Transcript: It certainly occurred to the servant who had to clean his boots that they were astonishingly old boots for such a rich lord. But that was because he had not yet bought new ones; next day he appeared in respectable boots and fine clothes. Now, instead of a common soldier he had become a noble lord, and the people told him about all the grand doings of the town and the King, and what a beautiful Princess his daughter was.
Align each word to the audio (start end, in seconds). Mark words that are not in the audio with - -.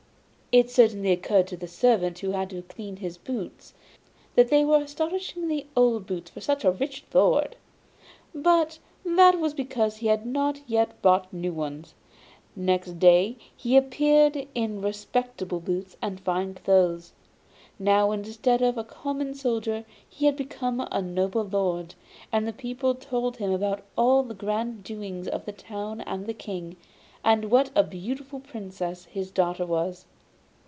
It 0.53 0.69
certainly 0.69 1.13
occurred 1.13 1.47
to 1.47 1.55
the 1.55 1.65
servant 1.69 2.19
who 2.19 2.31
had 2.31 2.49
to 2.49 2.61
clean 2.63 2.97
his 2.97 3.17
boots 3.17 3.73
that 4.35 4.49
they 4.49 4.65
were 4.65 4.81
astonishingly 4.81 5.69
old 5.77 6.05
boots 6.07 6.29
for 6.31 6.41
such 6.41 6.65
a 6.65 6.71
rich 6.71 7.05
lord. 7.13 7.55
But 8.35 8.79
that 9.05 9.39
was 9.39 9.53
because 9.53 9.95
he 9.95 10.07
had 10.07 10.25
not 10.25 10.59
yet 10.67 11.01
bought 11.01 11.31
new 11.31 11.53
ones; 11.53 11.93
next 12.53 12.99
day 12.99 13.37
he 13.55 13.77
appeared 13.77 14.45
in 14.53 14.81
respectable 14.81 15.61
boots 15.61 15.95
and 16.01 16.19
fine 16.19 16.53
clothes. 16.55 17.13
Now, 17.79 18.11
instead 18.11 18.61
of 18.61 18.77
a 18.77 18.83
common 18.83 19.33
soldier 19.35 19.85
he 20.09 20.25
had 20.25 20.35
become 20.35 20.81
a 20.91 21.01
noble 21.01 21.45
lord, 21.45 21.95
and 22.29 22.45
the 22.45 22.51
people 22.51 22.93
told 22.93 23.37
him 23.37 23.53
about 23.53 23.83
all 23.97 24.21
the 24.21 24.33
grand 24.33 24.83
doings 24.83 25.29
of 25.29 25.45
the 25.45 25.53
town 25.53 26.01
and 26.01 26.25
the 26.27 26.33
King, 26.33 26.75
and 27.23 27.49
what 27.49 27.71
a 27.73 27.83
beautiful 27.83 28.41
Princess 28.41 29.05
his 29.05 29.31
daughter 29.31 29.65
was. 29.65 30.07